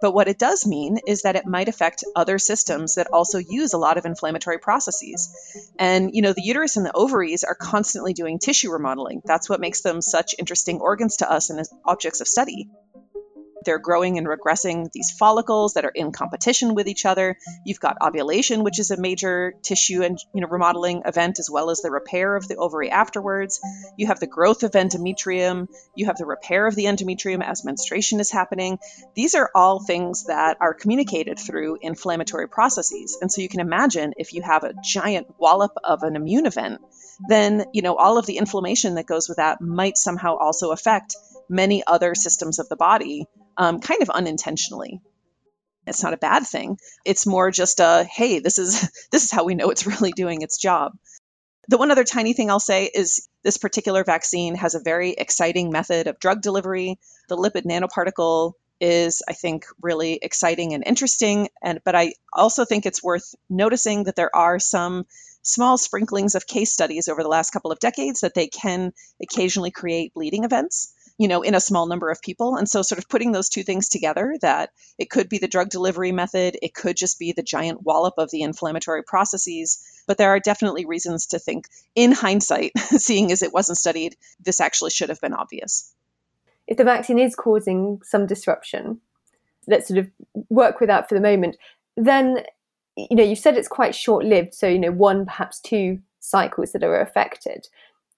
But 0.00 0.12
what 0.12 0.28
it 0.28 0.38
does 0.38 0.66
mean 0.66 0.98
is 1.06 1.22
that 1.22 1.36
it 1.36 1.46
might 1.46 1.68
affect 1.68 2.04
other 2.16 2.38
systems 2.38 2.94
that 2.94 3.08
also 3.12 3.38
use 3.38 3.72
a 3.72 3.78
lot 3.78 3.98
of 3.98 4.06
inflammatory 4.06 4.58
processes. 4.58 5.28
And, 5.78 6.10
you 6.14 6.22
know, 6.22 6.32
the 6.32 6.42
uterus 6.42 6.76
and 6.76 6.86
the 6.86 6.92
ovaries 6.92 7.44
are 7.44 7.54
constantly 7.54 8.12
doing 8.14 8.38
tissue 8.38 8.70
remodeling. 8.72 9.20
That's 9.24 9.48
what 9.48 9.60
makes 9.60 9.82
them 9.82 10.00
such 10.00 10.34
interesting 10.38 10.80
organs 10.80 11.18
to 11.18 11.30
us 11.30 11.50
and 11.50 11.60
as 11.60 11.72
objects 11.84 12.20
of 12.20 12.28
study. 12.28 12.68
They're 13.64 13.78
growing 13.78 14.18
and 14.18 14.26
regressing 14.26 14.90
these 14.92 15.10
follicles 15.10 15.74
that 15.74 15.84
are 15.84 15.92
in 15.94 16.12
competition 16.12 16.74
with 16.74 16.88
each 16.88 17.04
other. 17.04 17.36
You've 17.64 17.80
got 17.80 17.98
ovulation, 18.02 18.64
which 18.64 18.78
is 18.78 18.90
a 18.90 19.00
major 19.00 19.54
tissue 19.62 20.02
and 20.02 20.18
you 20.34 20.40
know 20.40 20.48
remodeling 20.48 21.02
event, 21.04 21.38
as 21.38 21.50
well 21.50 21.70
as 21.70 21.80
the 21.80 21.90
repair 21.90 22.36
of 22.36 22.48
the 22.48 22.56
ovary 22.56 22.90
afterwards. 22.90 23.60
You 23.96 24.06
have 24.06 24.20
the 24.20 24.26
growth 24.26 24.62
of 24.62 24.72
endometrium. 24.72 25.68
You 25.94 26.06
have 26.06 26.16
the 26.16 26.26
repair 26.26 26.66
of 26.66 26.74
the 26.74 26.84
endometrium 26.84 27.42
as 27.42 27.64
menstruation 27.64 28.20
is 28.20 28.30
happening. 28.30 28.78
These 29.14 29.34
are 29.34 29.50
all 29.54 29.80
things 29.80 30.24
that 30.26 30.56
are 30.60 30.74
communicated 30.74 31.38
through 31.38 31.78
inflammatory 31.82 32.48
processes. 32.48 33.18
And 33.20 33.30
so 33.30 33.42
you 33.42 33.48
can 33.48 33.60
imagine 33.60 34.14
if 34.16 34.32
you 34.32 34.42
have 34.42 34.64
a 34.64 34.74
giant 34.82 35.26
wallop 35.38 35.72
of 35.84 36.02
an 36.02 36.16
immune 36.16 36.46
event, 36.46 36.80
then 37.28 37.64
you 37.72 37.82
know 37.82 37.96
all 37.96 38.18
of 38.18 38.26
the 38.26 38.38
inflammation 38.38 38.94
that 38.94 39.06
goes 39.06 39.28
with 39.28 39.36
that 39.36 39.60
might 39.60 39.98
somehow 39.98 40.36
also 40.36 40.70
affect 40.70 41.16
many 41.48 41.82
other 41.86 42.14
systems 42.14 42.58
of 42.58 42.68
the 42.68 42.76
body 42.76 43.26
um, 43.60 43.78
kind 43.78 44.00
of 44.00 44.08
unintentionally. 44.08 45.00
It's 45.86 46.02
not 46.02 46.14
a 46.14 46.18
bad 46.18 46.46
thing. 46.46 46.78
It's 47.04 47.26
more 47.26 47.50
just 47.50 47.78
a 47.78 48.04
hey 48.04 48.40
this 48.40 48.58
is 48.58 48.80
this 49.12 49.24
is 49.24 49.30
how 49.30 49.44
we 49.44 49.54
know 49.54 49.70
it's 49.70 49.86
really 49.86 50.12
doing 50.12 50.42
its 50.42 50.58
job. 50.58 50.92
The 51.68 51.78
one 51.78 51.90
other 51.90 52.04
tiny 52.04 52.32
thing 52.32 52.50
i'll 52.50 52.58
say 52.58 52.90
is 52.92 53.28
this 53.44 53.58
particular 53.58 54.02
vaccine 54.02 54.56
has 54.56 54.74
a 54.74 54.80
very 54.80 55.10
exciting 55.10 55.70
method 55.70 56.08
of 56.08 56.18
drug 56.18 56.40
delivery. 56.40 56.98
The 57.28 57.36
lipid 57.36 57.64
nanoparticle 57.64 58.54
is 58.80 59.22
i 59.28 59.34
think 59.34 59.66
really 59.82 60.18
exciting 60.22 60.72
and 60.72 60.82
interesting 60.86 61.48
and 61.62 61.80
but 61.84 61.94
i 61.94 62.14
also 62.32 62.64
think 62.64 62.86
it's 62.86 63.02
worth 63.02 63.34
noticing 63.50 64.04
that 64.04 64.16
there 64.16 64.34
are 64.34 64.58
some 64.58 65.04
small 65.42 65.76
sprinklings 65.76 66.34
of 66.34 66.46
case 66.46 66.72
studies 66.72 67.06
over 67.06 67.22
the 67.22 67.28
last 67.28 67.50
couple 67.50 67.72
of 67.72 67.78
decades 67.78 68.22
that 68.22 68.32
they 68.32 68.46
can 68.46 68.94
occasionally 69.22 69.70
create 69.70 70.14
bleeding 70.14 70.44
events 70.44 70.94
you 71.20 71.28
know, 71.28 71.42
in 71.42 71.54
a 71.54 71.60
small 71.60 71.84
number 71.84 72.08
of 72.08 72.22
people. 72.22 72.56
And 72.56 72.66
so, 72.66 72.80
sort 72.80 72.98
of 72.98 73.06
putting 73.06 73.30
those 73.30 73.50
two 73.50 73.62
things 73.62 73.90
together 73.90 74.36
that 74.40 74.70
it 74.96 75.10
could 75.10 75.28
be 75.28 75.36
the 75.36 75.48
drug 75.48 75.68
delivery 75.68 76.12
method, 76.12 76.56
it 76.62 76.72
could 76.72 76.96
just 76.96 77.18
be 77.18 77.32
the 77.32 77.42
giant 77.42 77.82
wallop 77.82 78.14
of 78.16 78.30
the 78.30 78.40
inflammatory 78.40 79.02
processes. 79.02 79.84
But 80.06 80.16
there 80.16 80.30
are 80.30 80.40
definitely 80.40 80.86
reasons 80.86 81.26
to 81.26 81.38
think, 81.38 81.68
in 81.94 82.12
hindsight, 82.12 82.72
seeing 82.78 83.30
as 83.30 83.42
it 83.42 83.52
wasn't 83.52 83.76
studied, 83.76 84.16
this 84.42 84.62
actually 84.62 84.92
should 84.92 85.10
have 85.10 85.20
been 85.20 85.34
obvious. 85.34 85.92
If 86.66 86.78
the 86.78 86.84
vaccine 86.84 87.18
is 87.18 87.34
causing 87.34 88.00
some 88.02 88.26
disruption, 88.26 89.02
let's 89.66 89.88
sort 89.88 89.98
of 89.98 90.08
work 90.48 90.80
with 90.80 90.86
that 90.86 91.06
for 91.06 91.16
the 91.16 91.20
moment, 91.20 91.58
then, 91.98 92.44
you 92.96 93.14
know, 93.14 93.24
you 93.24 93.36
said 93.36 93.58
it's 93.58 93.68
quite 93.68 93.94
short 93.94 94.24
lived. 94.24 94.54
So, 94.54 94.66
you 94.68 94.78
know, 94.78 94.90
one, 94.90 95.26
perhaps 95.26 95.60
two 95.60 96.00
cycles 96.18 96.72
that 96.72 96.82
are 96.82 96.98
affected. 96.98 97.68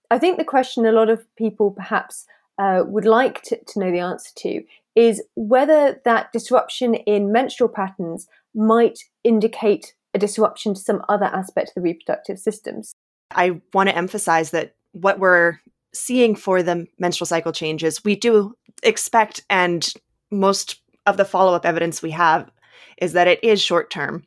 I 0.08 0.20
think 0.20 0.38
the 0.38 0.44
question 0.44 0.86
a 0.86 0.92
lot 0.92 1.10
of 1.10 1.26
people 1.34 1.72
perhaps 1.72 2.26
uh, 2.58 2.82
would 2.86 3.04
like 3.04 3.42
to, 3.42 3.58
to 3.64 3.78
know 3.78 3.90
the 3.90 3.98
answer 3.98 4.30
to 4.36 4.62
is 4.94 5.22
whether 5.34 6.00
that 6.04 6.32
disruption 6.32 6.94
in 6.94 7.32
menstrual 7.32 7.68
patterns 7.68 8.28
might 8.54 8.98
indicate 9.24 9.94
a 10.14 10.18
disruption 10.18 10.74
to 10.74 10.80
some 10.80 11.02
other 11.08 11.26
aspect 11.26 11.68
of 11.70 11.74
the 11.76 11.80
reproductive 11.80 12.38
systems. 12.38 12.92
I 13.30 13.60
want 13.72 13.88
to 13.88 13.96
emphasize 13.96 14.50
that 14.50 14.74
what 14.92 15.18
we're 15.18 15.58
seeing 15.94 16.34
for 16.34 16.62
the 16.62 16.86
menstrual 16.98 17.26
cycle 17.26 17.52
changes, 17.52 18.04
we 18.04 18.16
do 18.16 18.54
expect, 18.82 19.42
and 19.48 19.90
most 20.30 20.80
of 21.06 21.16
the 21.16 21.24
follow 21.24 21.54
up 21.54 21.64
evidence 21.64 22.02
we 22.02 22.10
have 22.10 22.50
is 22.98 23.12
that 23.12 23.28
it 23.28 23.42
is 23.42 23.60
short 23.60 23.90
term. 23.90 24.24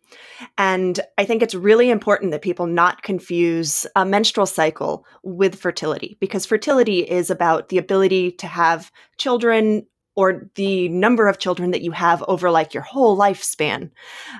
And 0.58 1.00
I 1.18 1.26
think 1.26 1.42
it's 1.42 1.56
really 1.56 1.90
important 1.90 2.32
that 2.32 2.42
people 2.42 2.68
not 2.68 3.04
confuse 3.04 3.86
a 3.96 4.06
menstrual 4.06 4.46
cycle 4.46 5.06
with 5.24 5.56
fertility 5.56 6.18
because 6.20 6.46
fertility 6.46 7.00
is 7.00 7.30
about 7.30 7.70
the 7.70 7.78
ability 7.78 8.32
to 8.34 8.48
have 8.48 8.92
children 9.18 9.86
or 10.16 10.50
the 10.56 10.88
number 10.90 11.28
of 11.28 11.40
children 11.40 11.72
that 11.72 11.82
you 11.82 11.92
have 11.92 12.24
over 12.28 12.50
like 12.50 12.74
your 12.74 12.84
whole 12.84 13.18
lifespan. 13.18 13.92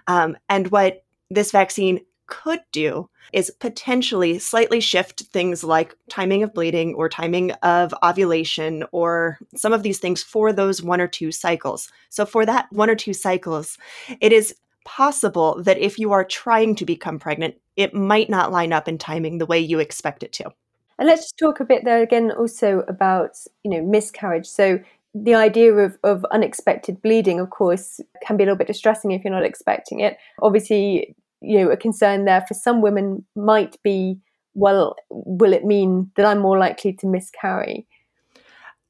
Um, 0.08 0.38
and 0.50 0.70
what 0.72 1.04
this 1.30 1.52
vaccine 1.52 2.00
could 2.28 2.62
do 2.72 3.10
is 3.34 3.52
potentially 3.60 4.40
slightly 4.40 4.80
shift 4.80 5.22
things 5.22 5.64
like 5.64 5.96
timing 6.10 6.44
of 6.44 6.54
bleeding 6.54 6.94
or 6.96 7.10
timing 7.10 7.52
of 7.64 7.94
ovulation 8.04 8.84
or 8.92 9.38
some 9.56 9.74
of 9.74 9.84
these 9.84 10.00
things 10.00 10.24
for 10.24 10.54
those 10.54 10.82
one 10.82 11.02
or 11.02 11.08
two 11.08 11.32
cycles. 11.32 11.92
So, 12.10 12.26
for 12.26 12.46
that 12.46 12.68
one 12.72 12.90
or 12.90 12.96
two 12.96 13.14
cycles, 13.14 13.78
it 14.22 14.32
is 14.32 14.56
possible 14.86 15.62
that 15.64 15.80
if 15.80 16.00
you 16.00 16.12
are 16.12 16.24
trying 16.24 16.76
to 16.76 16.86
become 16.86 17.20
pregnant, 17.20 17.56
it 17.76 17.94
might 17.94 18.30
not 18.30 18.52
line 18.52 18.72
up 18.72 18.88
in 18.88 18.98
timing 18.98 19.38
the 19.38 19.46
way 19.46 19.60
you 19.60 19.80
expect 19.80 20.24
it 20.24 20.32
to. 20.34 20.52
And 20.98 21.08
let's 21.08 21.24
just 21.24 21.38
talk 21.38 21.60
a 21.60 21.66
bit 21.66 21.84
there 21.84 22.02
again 22.02 22.32
also 22.32 22.86
about, 22.88 23.32
you 23.64 23.72
know, 23.72 23.84
miscarriage. 23.84 24.46
So 24.46 24.80
the 25.14 25.36
idea 25.36 25.74
of, 25.74 25.98
of 26.04 26.26
unexpected 26.26 27.02
bleeding, 27.02 27.40
of 27.40 27.50
course, 27.50 28.00
can 28.26 28.38
be 28.38 28.44
a 28.44 28.46
little 28.46 28.58
bit 28.58 28.68
distressing 28.68 29.12
if 29.12 29.24
you're 29.24 29.34
not 29.34 29.46
expecting 29.46 30.00
it. 30.00 30.18
Obviously, 30.42 31.16
you 31.46 31.64
know 31.64 31.72
a 31.72 31.78
concern 31.78 32.26
there 32.26 32.46
for 32.48 32.54
some 32.54 32.82
women 32.82 33.26
might 33.36 33.82
be 33.84 34.18
well 34.54 34.96
will 35.10 35.54
it 35.54 35.66
mean 35.66 36.12
that 36.16 36.26
i'm 36.26 36.40
more 36.40 36.58
likely 36.58 36.94
to 36.94 37.08
miscarry? 37.08 37.88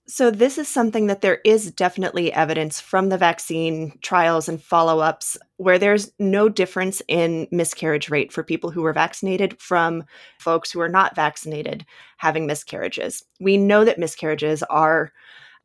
So 0.07 0.29
this 0.29 0.59
is 0.59 0.67
something 0.67 1.07
that 1.07 1.21
there 1.21 1.39
is 1.43 1.71
definitely 1.71 2.31
evidence 2.31 2.79
from 2.79 3.09
the 3.09 3.17
vaccine 3.17 3.97
trials 4.03 4.47
and 4.47 4.61
follow-ups 4.61 5.35
where 5.57 5.79
there's 5.79 6.11
no 6.19 6.47
difference 6.47 7.01
in 7.07 7.47
miscarriage 7.49 8.11
rate 8.11 8.31
for 8.31 8.43
people 8.43 8.69
who 8.69 8.83
were 8.83 8.93
vaccinated 8.93 9.59
from 9.59 10.03
folks 10.37 10.71
who 10.71 10.79
are 10.79 10.89
not 10.89 11.15
vaccinated 11.15 11.87
having 12.17 12.45
miscarriages. 12.45 13.23
We 13.39 13.57
know 13.57 13.83
that 13.83 13.97
miscarriages 13.97 14.61
are 14.63 15.11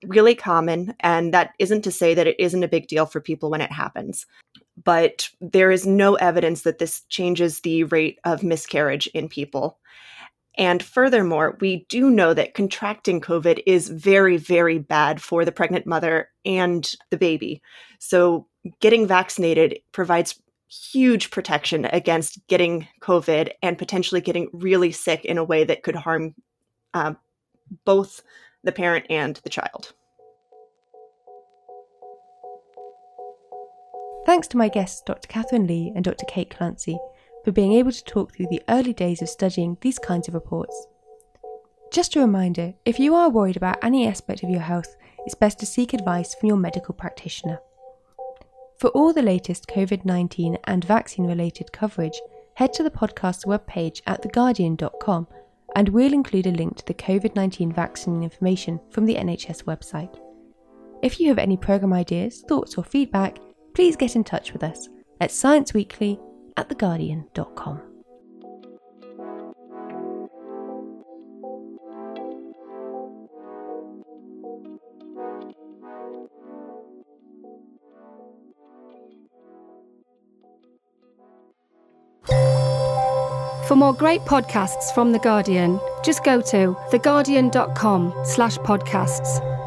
really 0.06 0.35
common 0.35 0.94
and 1.00 1.35
that 1.35 1.50
isn't 1.59 1.82
to 1.82 1.90
say 1.90 2.14
that 2.14 2.26
it 2.26 2.40
isn't 2.40 2.64
a 2.64 2.68
big 2.68 2.88
deal 2.88 3.04
for 3.04 3.20
people 3.20 3.50
when 3.50 3.61
it 3.61 3.70
happens 3.70 4.25
but 4.84 5.28
there 5.40 5.70
is 5.70 5.87
no 5.87 6.14
evidence 6.16 6.62
that 6.62 6.78
this 6.78 7.02
changes 7.08 7.60
the 7.60 7.84
rate 7.84 8.18
of 8.25 8.42
miscarriage 8.42 9.06
in 9.08 9.28
people. 9.28 9.78
And 10.56 10.82
furthermore, 10.82 11.56
we 11.60 11.87
do 11.88 12.10
know 12.10 12.34
that 12.34 12.54
contracting 12.54 13.20
COVID 13.20 13.62
is 13.66 13.88
very, 13.88 14.37
very 14.37 14.78
bad 14.78 15.22
for 15.22 15.44
the 15.44 15.52
pregnant 15.52 15.87
mother 15.87 16.28
and 16.44 16.92
the 17.10 17.16
baby. 17.16 17.62
So, 17.99 18.46
getting 18.80 19.06
vaccinated 19.06 19.78
provides 19.92 20.40
huge 20.68 21.30
protection 21.30 21.87
against 21.87 22.46
getting 22.46 22.87
COVID 23.00 23.50
and 23.62 23.78
potentially 23.78 24.20
getting 24.20 24.49
really 24.52 24.92
sick 24.92 25.25
in 25.25 25.38
a 25.38 25.44
way 25.44 25.64
that 25.64 25.82
could 25.82 25.96
harm 25.96 26.34
uh, 26.94 27.14
both 27.84 28.22
the 28.62 28.72
parent 28.72 29.06
and 29.08 29.37
the 29.37 29.50
child. 29.50 29.94
Thanks 34.26 34.46
to 34.48 34.56
my 34.56 34.68
guests, 34.68 35.02
Dr. 35.04 35.28
Katharine 35.28 35.66
Lee 35.66 35.92
and 35.94 36.04
Dr. 36.04 36.24
Kate 36.26 36.50
Clancy, 36.50 36.98
for 37.44 37.52
being 37.52 37.72
able 37.72 37.92
to 37.92 38.04
talk 38.04 38.34
through 38.34 38.48
the 38.50 38.62
early 38.68 38.92
days 38.92 39.22
of 39.22 39.28
studying 39.28 39.76
these 39.80 39.98
kinds 39.98 40.28
of 40.28 40.34
reports. 40.34 40.86
Just 41.90 42.14
a 42.14 42.20
reminder 42.20 42.74
if 42.84 43.00
you 43.00 43.14
are 43.14 43.30
worried 43.30 43.56
about 43.56 43.82
any 43.82 44.06
aspect 44.06 44.42
of 44.42 44.50
your 44.50 44.60
health, 44.60 44.96
it's 45.26 45.34
best 45.34 45.58
to 45.60 45.66
seek 45.66 45.92
advice 45.92 46.34
from 46.34 46.48
your 46.48 46.56
medical 46.56 46.94
practitioner. 46.94 47.58
For 48.78 48.88
all 48.90 49.12
the 49.12 49.22
latest 49.22 49.66
COVID 49.66 50.04
19 50.04 50.58
and 50.64 50.84
vaccine 50.84 51.26
related 51.26 51.72
coverage, 51.72 52.20
head 52.54 52.72
to 52.74 52.82
the 52.82 52.90
podcast's 52.90 53.44
webpage 53.44 54.02
at 54.06 54.22
theguardian.com 54.22 55.26
and 55.76 55.88
we'll 55.88 56.12
include 56.12 56.46
a 56.46 56.50
link 56.50 56.76
to 56.76 56.86
the 56.86 56.94
COVID 56.94 57.34
19 57.34 57.72
vaccine 57.72 58.22
information 58.22 58.80
from 58.90 59.06
the 59.06 59.16
NHS 59.16 59.64
website. 59.64 60.18
If 61.02 61.18
you 61.18 61.28
have 61.28 61.38
any 61.38 61.56
programme 61.56 61.92
ideas, 61.92 62.44
thoughts, 62.48 62.76
or 62.76 62.84
feedback, 62.84 63.38
please 63.74 63.96
get 63.96 64.16
in 64.16 64.24
touch 64.24 64.52
with 64.52 64.62
us 64.62 64.88
at 65.20 65.30
scienceweekly 65.30 66.20
at 66.56 66.68
theguardian.com. 66.68 67.82
For 83.70 83.76
more 83.76 83.92
great 83.92 84.22
podcasts 84.22 84.92
from 84.92 85.12
The 85.12 85.20
Guardian, 85.20 85.78
just 86.02 86.24
go 86.24 86.40
to 86.40 86.76
theguardian.com 86.90 88.12
slash 88.24 88.58
podcasts. 88.58 89.59